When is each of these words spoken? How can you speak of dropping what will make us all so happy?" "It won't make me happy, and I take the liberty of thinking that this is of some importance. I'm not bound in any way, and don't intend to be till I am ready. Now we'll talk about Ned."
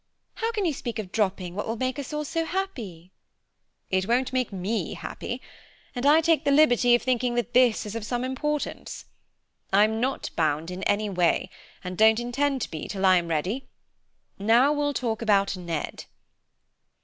How 0.33 0.51
can 0.51 0.65
you 0.65 0.73
speak 0.73 0.97
of 0.97 1.11
dropping 1.11 1.53
what 1.53 1.67
will 1.67 1.75
make 1.77 1.99
us 1.99 2.11
all 2.11 2.25
so 2.25 2.43
happy?" 2.43 3.11
"It 3.91 4.07
won't 4.07 4.33
make 4.33 4.51
me 4.51 4.95
happy, 4.95 5.43
and 5.93 6.07
I 6.07 6.21
take 6.21 6.43
the 6.43 6.49
liberty 6.49 6.95
of 6.95 7.03
thinking 7.03 7.35
that 7.35 7.53
this 7.53 7.85
is 7.85 7.95
of 7.95 8.03
some 8.03 8.23
importance. 8.23 9.05
I'm 9.71 9.99
not 9.99 10.31
bound 10.35 10.71
in 10.71 10.81
any 10.85 11.07
way, 11.11 11.51
and 11.83 11.99
don't 11.99 12.19
intend 12.19 12.63
to 12.63 12.71
be 12.71 12.87
till 12.87 13.05
I 13.05 13.17
am 13.17 13.27
ready. 13.27 13.67
Now 14.39 14.73
we'll 14.73 14.95
talk 14.95 15.21
about 15.21 15.55
Ned." 15.55 16.05